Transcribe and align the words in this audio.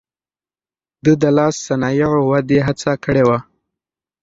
ده 1.03 1.11
د 1.21 1.23
لاس 1.37 1.55
صنايعو 1.67 2.19
ودې 2.31 2.59
هڅه 2.67 2.91
کړې 3.03 3.23
وه. 3.27 3.37